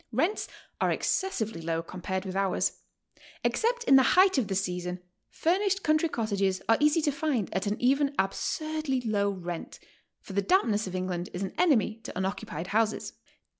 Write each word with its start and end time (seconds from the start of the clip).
Rents 0.11 0.47
are 0.81 0.89
excessively 0.89 1.61
low 1.61 1.83
compared 1.83 2.25
with 2.25 2.35
ours. 2.35 2.79
Except 3.43 3.83
in 3.83 3.97
the 3.97 4.01
height 4.17 4.39
of 4.39 4.47
the 4.47 4.55
season 4.55 4.99
furnished 5.29 5.83
country 5.83 6.09
cottages 6.09 6.59
are 6.67 6.77
easy 6.79 7.03
to 7.03 7.11
find 7.11 7.53
at 7.55 7.67
an 7.67 7.79
even 7.79 8.15
ab 8.17 8.31
surdly 8.31 9.03
low 9.05 9.29
rent, 9.29 9.79
for 10.19 10.33
t'he 10.33 10.41
dampness 10.47 10.87
of 10.87 10.95
England 10.95 11.29
is 11.35 11.43
an 11.43 11.53
enemy 11.55 11.97
to 11.97 12.17
unoccupied 12.17 12.65
houses." 12.65 13.13